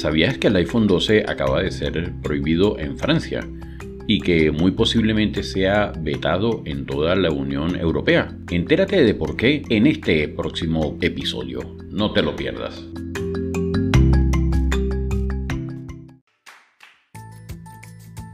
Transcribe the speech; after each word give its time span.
¿Sabías 0.00 0.38
que 0.38 0.46
el 0.46 0.56
iPhone 0.56 0.86
12 0.86 1.26
acaba 1.28 1.62
de 1.62 1.70
ser 1.70 2.10
prohibido 2.22 2.78
en 2.78 2.96
Francia 2.96 3.46
y 4.06 4.22
que 4.22 4.50
muy 4.50 4.70
posiblemente 4.70 5.42
sea 5.42 5.92
vetado 5.94 6.62
en 6.64 6.86
toda 6.86 7.14
la 7.16 7.30
Unión 7.30 7.76
Europea? 7.76 8.34
Entérate 8.50 9.04
de 9.04 9.14
por 9.14 9.36
qué 9.36 9.62
en 9.68 9.86
este 9.86 10.26
próximo 10.26 10.96
episodio. 11.02 11.76
No 11.90 12.14
te 12.14 12.22
lo 12.22 12.34
pierdas. 12.34 12.82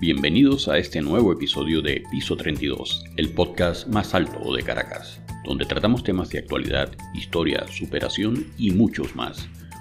Bienvenidos 0.01 0.69
a 0.69 0.79
este 0.79 1.03
nuevo 1.03 1.33
episodio 1.33 1.83
de 1.83 2.05
Piso 2.13 2.37
32, 2.37 3.03
el 3.17 3.31
podcast 3.31 3.89
más 3.89 4.15
alto 4.15 4.55
de 4.55 4.63
Caracas, 4.63 5.21
donde 5.45 5.65
tratamos 5.65 6.05
temas 6.05 6.29
de 6.29 6.39
actualidad, 6.39 6.93
historia, 7.13 7.67
superación 7.67 8.47
y 8.57 8.71
muchos 8.71 9.17
más 9.17 9.49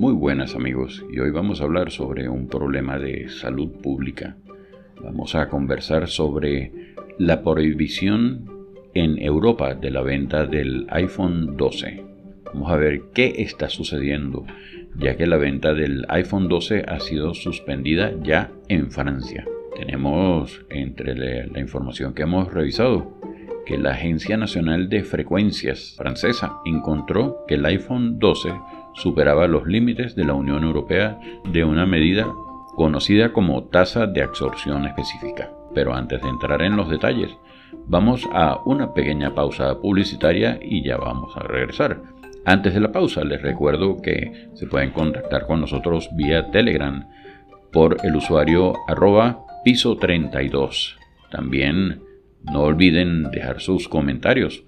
Muy 0.00 0.14
buenas 0.14 0.54
amigos 0.54 1.04
y 1.12 1.18
hoy 1.18 1.30
vamos 1.30 1.60
a 1.60 1.64
hablar 1.64 1.90
sobre 1.90 2.26
un 2.26 2.48
problema 2.48 2.98
de 2.98 3.28
salud 3.28 3.70
pública. 3.82 4.34
Vamos 5.04 5.34
a 5.34 5.50
conversar 5.50 6.08
sobre 6.08 6.72
la 7.18 7.42
prohibición 7.42 8.50
en 8.94 9.20
Europa 9.20 9.74
de 9.74 9.90
la 9.90 10.00
venta 10.00 10.46
del 10.46 10.86
iPhone 10.88 11.54
12. 11.58 12.02
Vamos 12.46 12.72
a 12.72 12.76
ver 12.76 13.02
qué 13.12 13.34
está 13.42 13.68
sucediendo, 13.68 14.46
ya 14.96 15.18
que 15.18 15.26
la 15.26 15.36
venta 15.36 15.74
del 15.74 16.06
iPhone 16.08 16.48
12 16.48 16.86
ha 16.88 16.98
sido 16.98 17.34
suspendida 17.34 18.14
ya 18.22 18.50
en 18.68 18.90
Francia. 18.90 19.46
Tenemos 19.76 20.64
entre 20.70 21.14
la 21.46 21.60
información 21.60 22.14
que 22.14 22.22
hemos 22.22 22.50
revisado 22.50 23.20
que 23.66 23.76
la 23.76 23.90
Agencia 23.90 24.38
Nacional 24.38 24.88
de 24.88 25.04
Frecuencias 25.04 25.94
francesa 25.98 26.56
encontró 26.64 27.44
que 27.46 27.56
el 27.56 27.66
iPhone 27.66 28.18
12 28.18 28.50
superaba 28.94 29.46
los 29.46 29.66
límites 29.66 30.14
de 30.14 30.24
la 30.24 30.34
Unión 30.34 30.64
Europea 30.64 31.18
de 31.44 31.64
una 31.64 31.86
medida 31.86 32.26
conocida 32.74 33.32
como 33.32 33.64
tasa 33.64 34.06
de 34.06 34.22
absorción 34.22 34.86
específica. 34.86 35.50
Pero 35.74 35.94
antes 35.94 36.22
de 36.22 36.28
entrar 36.28 36.62
en 36.62 36.76
los 36.76 36.88
detalles, 36.88 37.30
vamos 37.86 38.28
a 38.32 38.60
una 38.64 38.92
pequeña 38.92 39.34
pausa 39.34 39.78
publicitaria 39.80 40.58
y 40.62 40.82
ya 40.82 40.96
vamos 40.96 41.36
a 41.36 41.40
regresar. 41.40 42.00
Antes 42.44 42.74
de 42.74 42.80
la 42.80 42.90
pausa 42.90 43.22
les 43.24 43.42
recuerdo 43.42 44.00
que 44.00 44.48
se 44.54 44.66
pueden 44.66 44.90
contactar 44.90 45.46
con 45.46 45.60
nosotros 45.60 46.08
vía 46.16 46.50
Telegram 46.50 47.06
por 47.70 47.98
el 48.02 48.16
usuario 48.16 48.74
arroba 48.88 49.44
piso 49.64 49.96
32. 49.96 50.98
También 51.30 52.02
no 52.42 52.62
olviden 52.62 53.30
dejar 53.30 53.60
sus 53.60 53.88
comentarios 53.88 54.64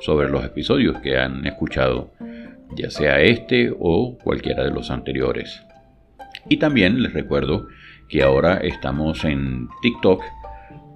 sobre 0.00 0.30
los 0.30 0.44
episodios 0.44 0.98
que 0.98 1.18
han 1.18 1.46
escuchado 1.46 2.12
ya 2.76 2.90
sea 2.90 3.20
este 3.20 3.72
o 3.78 4.18
cualquiera 4.22 4.64
de 4.64 4.70
los 4.70 4.90
anteriores. 4.90 5.62
Y 6.48 6.56
también 6.56 7.02
les 7.02 7.12
recuerdo 7.12 7.68
que 8.08 8.22
ahora 8.22 8.56
estamos 8.56 9.24
en 9.24 9.68
TikTok 9.80 10.22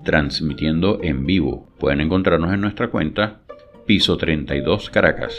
transmitiendo 0.05 1.01
en 1.03 1.27
vivo. 1.27 1.69
Pueden 1.79 2.01
encontrarnos 2.01 2.53
en 2.53 2.61
nuestra 2.61 2.89
cuenta 2.89 3.41
Piso 3.87 4.17
32 4.17 4.91
Caracas, 4.91 5.37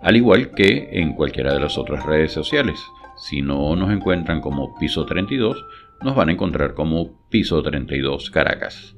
al 0.00 0.16
igual 0.16 0.50
que 0.50 0.88
en 0.92 1.14
cualquiera 1.14 1.54
de 1.54 1.60
las 1.60 1.78
otras 1.78 2.04
redes 2.04 2.32
sociales. 2.32 2.78
Si 3.16 3.42
no 3.42 3.74
nos 3.74 3.90
encuentran 3.90 4.40
como 4.40 4.78
Piso 4.78 5.04
32, 5.06 5.64
nos 6.02 6.14
van 6.14 6.28
a 6.28 6.32
encontrar 6.32 6.74
como 6.74 7.28
Piso 7.28 7.62
32 7.62 8.30
Caracas. 8.30 8.94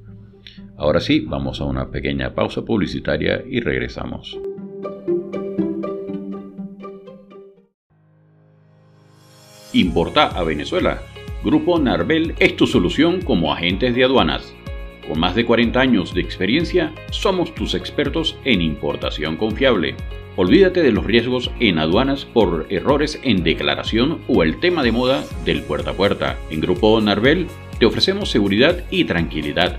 Ahora 0.76 1.00
sí, 1.00 1.20
vamos 1.20 1.60
a 1.60 1.64
una 1.64 1.90
pequeña 1.90 2.34
pausa 2.34 2.64
publicitaria 2.64 3.42
y 3.46 3.60
regresamos. 3.60 4.38
Importa 9.72 10.26
a 10.26 10.42
Venezuela. 10.42 11.02
Grupo 11.44 11.78
Narvel 11.78 12.34
es 12.40 12.56
tu 12.56 12.66
solución 12.66 13.22
como 13.22 13.52
agentes 13.52 13.94
de 13.94 14.02
aduanas. 14.02 14.52
Con 15.06 15.20
más 15.20 15.36
de 15.36 15.44
40 15.44 15.80
años 15.80 16.12
de 16.12 16.20
experiencia, 16.20 16.92
somos 17.10 17.54
tus 17.54 17.74
expertos 17.74 18.36
en 18.44 18.62
importación 18.62 19.36
confiable. 19.36 19.94
Olvídate 20.34 20.82
de 20.82 20.90
los 20.90 21.04
riesgos 21.04 21.52
en 21.60 21.78
aduanas 21.78 22.24
por 22.24 22.66
errores 22.68 23.20
en 23.22 23.44
declaración 23.44 24.18
o 24.26 24.42
el 24.42 24.58
tema 24.58 24.82
de 24.82 24.90
moda 24.90 25.24
del 25.44 25.62
puerta 25.62 25.90
a 25.90 25.94
puerta. 25.94 26.36
En 26.50 26.60
Grupo 26.60 27.00
Narvel 27.00 27.46
te 27.78 27.86
ofrecemos 27.86 28.28
seguridad 28.28 28.84
y 28.90 29.04
tranquilidad 29.04 29.78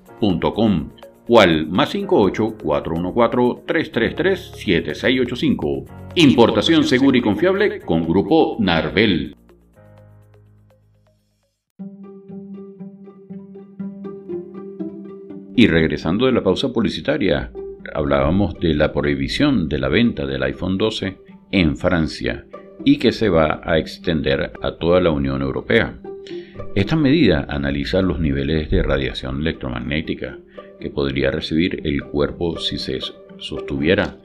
o 0.21 1.39
al 1.39 1.67
más 1.67 1.89
58 1.89 2.57
414 2.61 3.63
333 3.65 4.39
7685. 4.55 5.85
Importación 6.15 6.83
segura 6.83 7.17
y 7.17 7.21
confiable 7.21 7.79
con 7.81 8.05
Grupo 8.07 8.57
Narvel. 8.59 9.35
Y 15.55 15.67
regresando 15.67 16.25
de 16.25 16.31
la 16.31 16.43
pausa 16.43 16.71
publicitaria, 16.71 17.51
hablábamos 17.93 18.55
de 18.59 18.73
la 18.73 18.91
prohibición 18.91 19.69
de 19.69 19.79
la 19.79 19.89
venta 19.89 20.25
del 20.25 20.43
iPhone 20.43 20.77
12 20.77 21.17
en 21.51 21.77
Francia 21.77 22.45
y 22.83 22.97
que 22.97 23.11
se 23.11 23.29
va 23.29 23.61
a 23.63 23.77
extender 23.77 24.53
a 24.61 24.77
toda 24.77 25.01
la 25.01 25.11
Unión 25.11 25.41
Europea. 25.41 25.99
Esta 26.75 26.95
medida 26.95 27.45
analiza 27.49 28.01
los 28.01 28.19
niveles 28.19 28.69
de 28.69 28.81
radiación 28.81 29.41
electromagnética 29.41 30.37
que 30.79 30.89
podría 30.89 31.29
recibir 31.29 31.81
el 31.85 32.03
cuerpo 32.03 32.57
si 32.57 32.77
se 32.77 32.99
sostuviera 33.37 34.17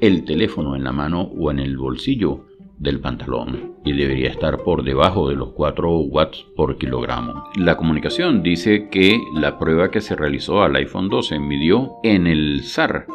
el 0.00 0.24
teléfono 0.24 0.74
en 0.74 0.82
la 0.84 0.92
mano 0.92 1.22
o 1.22 1.50
en 1.50 1.60
el 1.60 1.76
bolsillo 1.76 2.46
del 2.78 2.98
pantalón 2.98 3.76
y 3.84 3.92
debería 3.92 4.30
estar 4.30 4.58
por 4.64 4.82
debajo 4.82 5.28
de 5.28 5.36
los 5.36 5.52
4 5.52 5.98
watts 6.00 6.44
por 6.56 6.76
kilogramo. 6.76 7.44
La 7.56 7.76
comunicación 7.76 8.42
dice 8.42 8.88
que 8.90 9.20
la 9.36 9.58
prueba 9.60 9.92
que 9.92 10.00
se 10.00 10.16
realizó 10.16 10.62
al 10.62 10.74
iPhone 10.74 11.08
12 11.08 11.38
midió 11.38 11.92
en 12.02 12.26
el 12.26 12.64
SAR 12.64 13.06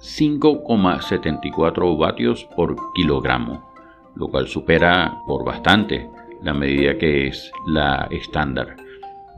5,74 0.00 1.96
vatios 1.96 2.48
por 2.56 2.76
kilogramo, 2.94 3.70
lo 4.16 4.26
cual 4.26 4.48
supera 4.48 5.22
por 5.26 5.44
bastante 5.44 6.10
la 6.42 6.54
medida 6.54 6.98
que 6.98 7.26
es 7.26 7.52
la 7.66 8.08
estándar. 8.10 8.76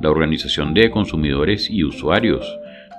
La 0.01 0.11
Organización 0.11 0.75
de 0.75 0.91
Consumidores 0.91 1.71
y 1.71 1.85
Usuarios 1.85 2.47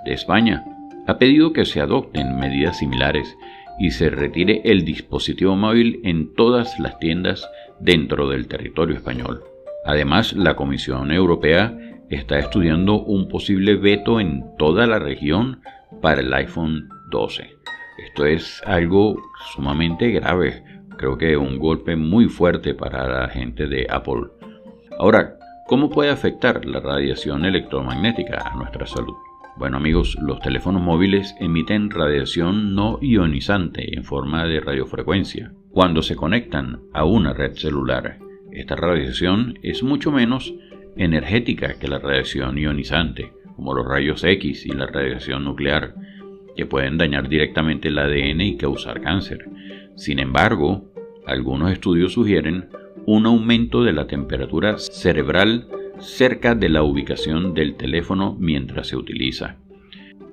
de 0.06 0.14
España 0.14 0.64
ha 1.08 1.18
pedido 1.18 1.54
que 1.54 1.66
se 1.66 1.82
adopten 1.82 2.38
medidas 2.38 2.80
similares 2.80 3.36
y 3.80 3.92
se 3.92 4.10
retire 4.10 4.62
el 4.66 4.86
dispositivo 4.86 5.56
móvil 5.56 6.00
en 6.04 6.34
todas 6.36 6.80
las 6.80 7.00
tiendas 7.00 7.50
dentro 7.80 8.30
del 8.30 8.48
territorio 8.48 8.96
español. 8.96 9.44
Además, 9.86 10.34
la 10.34 10.56
Comisión 10.56 11.12
Europea 11.12 11.78
está 12.10 12.40
estudiando 12.40 13.02
un 13.02 13.28
posible 13.28 13.76
veto 13.76 14.20
en 14.20 14.44
toda 14.58 14.88
la 14.88 15.00
región 15.00 15.62
para 16.02 16.22
el 16.22 16.34
iPhone 16.34 16.90
12. 17.10 17.58
Esto 18.06 18.26
es 18.26 18.62
algo 18.66 19.22
sumamente 19.54 20.10
grave 20.12 20.64
creo 20.98 21.18
que 21.18 21.38
un 21.38 21.60
golpe 21.60 21.96
muy 21.96 22.28
fuerte 22.28 22.74
para 22.74 23.08
la 23.08 23.30
gente 23.30 23.68
de 23.68 23.88
Apple. 23.90 24.28
Ahora, 25.00 25.38
¿cómo 25.68 25.90
puede 25.90 26.10
afectar 26.10 26.66
la 26.66 26.80
radiación 26.80 27.46
electromagnética 27.46 28.42
a 28.46 28.56
nuestra 28.56 28.86
salud? 28.86 29.14
Bueno 29.56 29.78
amigos, 29.78 30.18
los 30.20 30.40
teléfonos 30.40 30.82
móviles 30.82 31.36
emiten 31.40 31.92
radiación 31.92 32.74
no 32.74 32.98
ionizante 33.02 33.96
en 33.96 34.04
forma 34.04 34.46
de 34.46 34.60
radiofrecuencia. 34.60 35.54
Cuando 35.70 36.02
se 36.02 36.16
conectan 36.16 36.82
a 36.92 37.06
una 37.06 37.34
red 37.34 37.54
celular, 37.54 38.18
esta 38.52 38.76
radiación 38.76 39.60
es 39.62 39.84
mucho 39.84 40.12
menos 40.12 40.54
energética 40.96 41.76
que 41.76 41.88
la 41.88 42.00
radiación 42.00 42.58
ionizante, 42.58 43.32
como 43.56 43.76
los 43.76 43.88
rayos 43.88 44.24
X 44.24 44.66
y 44.66 44.70
la 44.70 44.88
radiación 44.88 45.44
nuclear, 45.44 45.94
que 46.56 46.66
pueden 46.66 46.98
dañar 46.98 47.30
directamente 47.30 47.90
el 47.90 48.00
ADN 48.00 48.42
y 48.42 48.58
causar 48.58 49.02
cáncer. 49.02 49.46
Sin 49.96 50.20
embargo, 50.20 50.86
algunos 51.26 51.72
estudios 51.72 52.14
sugieren 52.14 52.70
un 53.06 53.26
aumento 53.26 53.84
de 53.84 53.94
la 53.94 54.08
temperatura 54.08 54.78
cerebral 54.78 55.68
cerca 56.00 56.56
de 56.56 56.70
la 56.70 56.84
ubicación 56.84 57.54
del 57.54 57.76
teléfono 57.76 58.36
mientras 58.40 58.88
se 58.88 58.96
utiliza. 58.96 59.58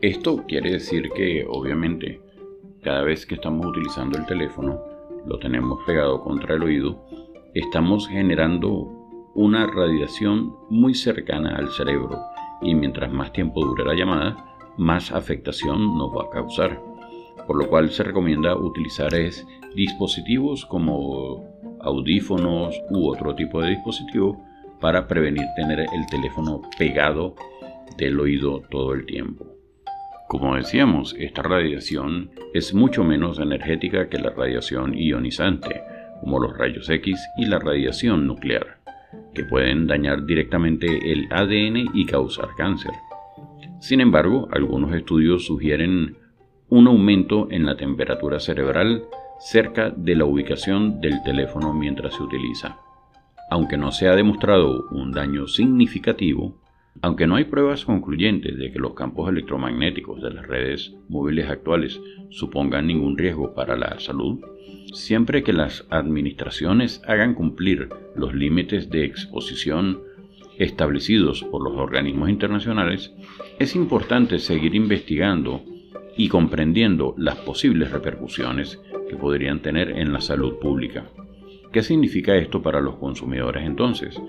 Esto 0.01 0.45
quiere 0.47 0.73
decir 0.73 1.11
que, 1.15 1.45
obviamente, 1.49 2.21
cada 2.83 3.03
vez 3.03 3.27
que 3.27 3.35
estamos 3.35 3.67
utilizando 3.67 4.19
el 4.19 4.27
teléfono, 4.27 4.81
lo 5.27 5.39
tenemos 5.39 5.79
pegado 5.87 6.23
contra 6.23 6.55
el 6.55 6.63
oído, 6.63 7.05
estamos 7.55 8.09
generando 8.09 9.01
una 9.35 9.67
radiación 9.67 10.55
muy 10.71 10.95
cercana 10.95 11.57
al 11.57 11.69
cerebro 11.71 12.19
y 12.63 12.75
mientras 12.75 13.13
más 13.13 13.33
tiempo 13.33 13.65
dure 13.65 13.85
la 13.85 13.95
llamada, 13.95 14.37
más 14.77 15.13
afectación 15.13 15.99
nos 15.99 16.11
va 16.11 16.25
a 16.25 16.31
causar. 16.31 16.90
Por 17.47 17.57
lo 17.57 17.69
cual 17.69 17.91
se 17.91 18.03
recomienda 18.03 18.57
utilizar 18.57 19.15
es 19.15 19.47
dispositivos 19.75 20.67
como 20.67 21.45
audífonos 21.81 22.81
u 22.91 23.09
otro 23.09 23.35
tipo 23.35 23.61
de 23.63 23.71
dispositivo 23.71 24.45
para 24.81 25.07
prevenir 25.07 25.45
tener 25.57 25.81
el 25.81 26.07
teléfono 26.11 26.63
pegado 26.79 27.35
del 27.97 28.19
oído 28.19 28.63
todo 28.71 28.95
el 28.95 29.07
tiempo. 29.07 29.47
Como 30.29 30.55
decíamos, 30.55 31.17
esta 31.19 31.43
radiación 31.43 32.31
es 32.55 32.73
mucho 32.73 33.03
menos 33.03 33.41
energética 33.41 34.09
que 34.09 34.19
la 34.19 34.31
radiación 34.31 34.95
ionizante, 34.95 35.83
como 36.21 36.39
los 36.39 36.57
rayos 36.57 36.89
X 36.89 37.19
y 37.37 37.47
la 37.47 37.59
radiación 37.59 38.27
nuclear, 38.27 38.79
que 39.35 39.45
pueden 39.45 39.87
dañar 39.87 40.25
directamente 40.25 40.87
el 41.13 41.27
ADN 41.33 41.91
y 41.95 42.07
causar 42.07 42.51
cáncer. 42.57 42.93
Sin 43.81 44.01
embargo, 44.01 44.49
algunos 44.53 44.95
estudios 44.95 45.47
sugieren 45.47 46.17
un 46.71 46.87
aumento 46.87 47.49
en 47.51 47.67
la 47.67 47.77
temperatura 47.77 48.39
cerebral 48.39 49.03
cerca 49.41 49.91
de 49.91 50.15
la 50.15 50.25
ubicación 50.25 51.01
del 51.01 51.21
teléfono 51.25 51.75
mientras 51.75 52.15
se 52.15 52.23
utiliza. 52.23 52.79
Aunque 53.51 53.77
no 53.77 53.91
se 53.91 54.07
ha 54.07 54.15
demostrado 54.15 54.87
un 54.93 55.11
daño 55.11 55.49
significativo, 55.49 56.61
aunque 57.03 57.27
no 57.27 57.35
hay 57.35 57.45
pruebas 57.45 57.85
concluyentes 57.85 58.57
de 58.57 58.71
que 58.71 58.79
los 58.79 58.95
campos 58.95 59.29
electromagnéticos 59.29 60.23
de 60.23 60.31
las 60.31 60.47
redes 60.47 60.95
móviles 61.09 61.51
actuales 61.51 62.01
supongan 62.31 62.87
ningún 62.87 63.19
riesgo 63.19 63.53
para 63.53 63.77
la 63.77 63.99
salud, 63.99 64.39
siempre 64.93 65.43
que 65.43 65.53
las 65.53 65.87
administraciones 65.91 67.03
hagan 67.05 67.35
cumplir 67.35 67.89
los 68.15 68.33
límites 68.33 68.91
de 68.91 69.05
exposición 69.05 70.03
establecidos 70.57 71.43
por 71.43 71.65
los 71.65 71.77
organismos 71.77 72.29
internacionales, 72.29 73.13
es 73.59 73.75
importante 73.75 74.39
seguir 74.39 74.77
investigando 74.77 75.65
y 76.21 76.29
comprendiendo 76.29 77.15
las 77.17 77.37
posibles 77.37 77.91
repercusiones 77.91 78.79
que 79.09 79.17
podrían 79.17 79.63
tener 79.63 79.89
en 79.93 80.13
la 80.13 80.21
salud 80.21 80.59
pública. 80.59 81.07
¿Qué 81.73 81.83
significa 81.83 82.37
esto 82.37 82.61
para 82.61 82.83
los 82.83 82.97
consumidores 82.97 83.65
entonces? 83.65 84.21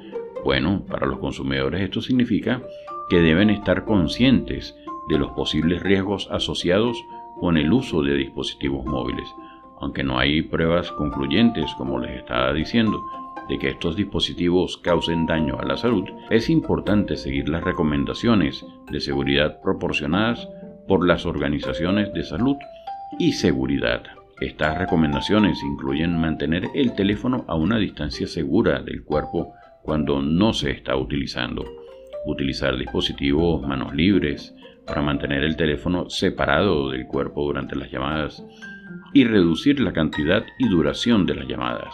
Bueno, 0.46 0.86
para 0.88 1.06
los 1.06 1.20
consumidores 1.20 1.82
esto 1.82 2.00
significa 2.00 2.64
que 3.10 3.20
deben 3.20 3.50
estar 3.50 3.84
conscientes 3.84 4.74
de 5.10 5.20
los 5.20 5.32
posibles 5.32 5.84
riesgos 5.84 6.30
asociados 6.32 6.98
con 7.42 7.58
el 7.58 7.74
uso 7.74 8.02
de 8.04 8.14
dispositivos 8.14 8.86
móviles, 8.86 9.28
aunque 9.82 10.06
no 10.06 10.18
hay 10.18 10.44
pruebas 10.44 10.94
concluyentes, 10.94 11.70
como 11.78 12.00
les 12.00 12.20
estaba 12.20 12.54
diciendo, 12.54 13.04
de 13.50 13.60
que 13.60 13.68
estos 13.68 13.98
dispositivos 13.98 14.78
causen 14.78 15.26
daño 15.26 15.60
a 15.60 15.66
la 15.66 15.76
salud, 15.76 16.06
es 16.30 16.50
importante 16.50 17.18
seguir 17.18 17.50
las 17.50 17.66
recomendaciones 17.66 18.66
de 18.90 19.02
seguridad 19.02 19.60
proporcionadas 19.62 20.48
por 20.88 21.06
las 21.06 21.26
organizaciones 21.26 22.14
de 22.14 22.24
salud 22.24 22.58
y 23.20 23.34
seguridad. 23.34 24.04
Estas 24.40 24.78
recomendaciones 24.78 25.62
incluyen 25.64 26.20
mantener 26.20 26.70
el 26.74 26.94
teléfono 26.96 27.46
a 27.48 27.56
una 27.56 27.78
distancia 27.78 28.26
segura 28.26 28.82
del 28.82 29.04
cuerpo 29.04 29.54
cuando 29.84 30.22
no 30.22 30.54
se 30.54 30.72
está 30.72 30.96
utilizando, 30.96 31.64
utilizar 32.26 32.78
dispositivos 32.78 33.62
manos 33.68 33.94
libres 33.94 34.56
para 34.86 35.02
mantener 35.02 35.44
el 35.44 35.56
teléfono 35.56 36.10
separado 36.10 36.90
del 36.90 37.06
cuerpo 37.06 37.44
durante 37.44 37.76
las 37.76 37.92
llamadas 37.92 38.44
y 39.14 39.26
reducir 39.26 39.80
la 39.80 39.94
cantidad 39.94 40.44
y 40.60 40.68
duración 40.68 41.26
de 41.26 41.36
las 41.36 41.48
llamadas. 41.48 41.94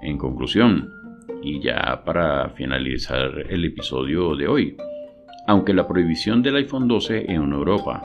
En 0.00 0.18
conclusión, 0.18 0.88
y 1.42 1.60
ya 1.60 2.02
para 2.04 2.50
finalizar 2.50 3.46
el 3.48 3.64
episodio 3.64 4.36
de 4.36 4.48
hoy, 4.48 4.76
aunque 5.46 5.74
la 5.74 5.88
prohibición 5.88 6.42
del 6.42 6.56
iPhone 6.56 6.88
12 6.88 7.30
en 7.32 7.52
Europa 7.52 8.02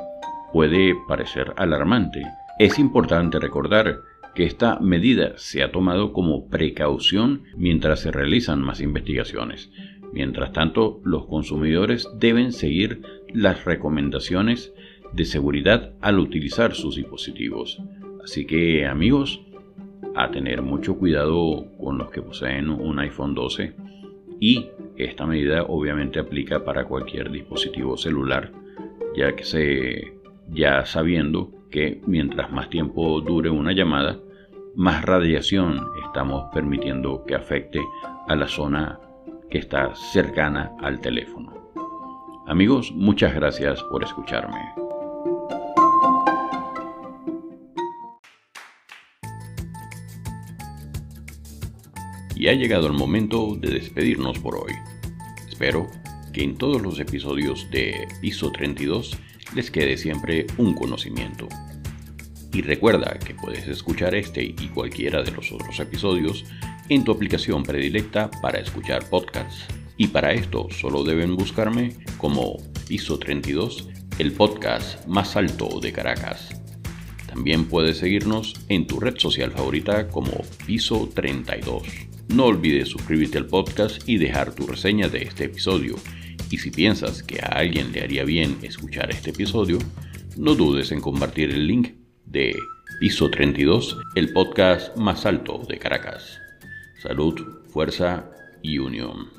puede 0.51 0.95
parecer 1.07 1.54
alarmante, 1.57 2.24
es 2.60 2.80
importante 2.80 3.39
recordar 3.39 4.00
que 4.34 4.45
esta 4.45 4.80
medida 4.80 5.34
se 5.38 5.63
ha 5.63 5.72
tomado 5.72 6.13
como 6.13 6.48
precaución 6.48 7.44
mientras 7.56 8.01
se 8.01 8.12
realizan 8.12 8.62
más 8.62 8.81
investigaciones. 8.81 9.72
Mientras 10.13 10.54
tanto, 10.54 11.01
los 11.04 11.25
consumidores 11.25 12.07
deben 12.18 12.51
seguir 12.51 13.01
las 13.34 13.66
recomendaciones 13.66 14.74
de 15.13 15.25
seguridad 15.25 15.94
al 16.01 16.19
utilizar 16.19 16.75
sus 16.75 16.95
dispositivos. 16.95 17.81
Así 18.24 18.45
que 18.45 18.86
amigos, 18.86 19.42
a 20.16 20.31
tener 20.31 20.62
mucho 20.62 20.98
cuidado 20.98 21.68
con 21.78 21.98
los 21.98 22.10
que 22.10 22.22
poseen 22.22 22.69
un 22.69 23.00
iPhone 23.00 23.36
12 23.36 23.75
y 24.39 24.69
esta 24.95 25.25
medida 25.25 25.63
obviamente 25.63 26.19
aplica 26.19 26.63
para 26.63 26.86
cualquier 26.86 27.31
dispositivo 27.31 27.98
celular, 27.98 28.51
ya 29.16 29.36
que 29.36 29.44
se 29.44 30.18
ya 30.50 30.86
sabiendo 30.86 31.51
que 31.69 32.01
mientras 32.06 32.51
más 32.51 32.69
tiempo 32.69 33.19
dure 33.22 33.50
una 33.50 33.74
llamada, 33.74 34.19
más 34.75 35.04
radiación 35.04 35.88
estamos 36.06 36.45
permitiendo 36.54 37.24
que 37.25 37.36
afecte 37.36 37.81
a 38.28 38.36
la 38.36 38.48
zona 38.48 39.00
que 39.50 39.57
está 39.57 39.94
cercana 39.95 40.72
al 40.80 41.00
teléfono. 41.01 41.72
Amigos, 42.48 42.92
muchas 42.94 43.34
gracias 43.34 43.84
por 43.84 44.04
escucharme. 44.04 44.87
Y 52.38 52.50
ha 52.50 52.54
llegado 52.54 52.86
el 52.86 52.94
momento 52.94 53.56
de 53.60 53.72
despedirnos 53.72 54.38
por 54.38 54.58
hoy. 54.58 54.74
Espero 55.50 55.88
que 56.32 56.44
en 56.44 56.56
todos 56.56 56.79
los 56.84 57.00
episodios 57.00 57.67
de 57.72 58.08
Piso 58.22 58.51
32 58.51 59.17
les 59.56 59.72
quede 59.72 59.98
siempre 59.98 60.46
un 60.60 60.75
conocimiento. 60.75 61.48
Y 62.53 62.62
recuerda 62.62 63.17
que 63.17 63.34
puedes 63.34 63.67
escuchar 63.67 64.13
este 64.13 64.44
y 64.44 64.67
cualquiera 64.67 65.24
de 65.24 65.32
los 65.32 65.51
otros 65.51 65.79
episodios 65.79 66.46
en 66.89 67.03
tu 67.03 67.12
aplicación 67.12 67.63
predilecta 67.63 68.29
para 68.29 68.60
escuchar 68.60 69.10
podcasts. 69.10 69.65
Y 69.98 70.10
para 70.10 70.32
esto 70.32 70.67
solo 70.70 71.03
deben 71.03 71.36
buscarme 71.36 71.96
como 72.20 72.58
Piso 72.88 73.17
32, 73.17 73.89
el 74.20 74.32
podcast 74.32 75.08
más 75.08 75.36
alto 75.36 75.79
de 75.79 75.91
Caracas. 75.91 76.50
También 77.25 77.65
puedes 77.65 77.98
seguirnos 77.98 78.53
en 78.70 78.86
tu 78.86 79.00
red 79.00 79.17
social 79.17 79.51
favorita 79.51 80.08
como 80.08 80.34
Piso 80.67 81.10
32. 81.15 82.07
No 82.29 82.46
olvides 82.46 82.89
suscribirte 82.89 83.38
al 83.38 83.46
podcast 83.46 84.07
y 84.07 84.17
dejar 84.17 84.53
tu 84.53 84.67
reseña 84.67 85.07
de 85.07 85.24
este 85.24 85.46
episodio 85.46 85.96
y 86.50 86.57
si 86.57 86.72
piensas 86.72 87.24
que 87.24 87.39
a 87.39 87.48
alguien 87.48 87.91
le 87.91 88.01
haría 88.03 88.24
bien 88.24 88.57
escuchar 88.62 89.12
este 89.12 89.31
episodio, 89.31 89.79
no 90.38 90.55
dudes 90.55 90.91
en 90.91 91.01
compartir 91.01 91.51
el 91.51 91.67
link 91.67 91.93
de 92.25 92.55
Piso 93.00 93.29
32, 93.29 93.98
el 94.15 94.34
podcast 94.34 94.96
más 94.98 95.25
alto 95.25 95.62
de 95.67 95.77
Caracas. 95.77 96.39
Salud, 97.01 97.63
fuerza 97.72 98.29
y 98.62 98.77
unión. 98.77 99.29